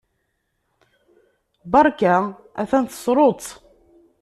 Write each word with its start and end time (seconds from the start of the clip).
Berka! 1.71 2.15
Atan 2.61 2.83
tessruḍ-tt! 2.85 3.47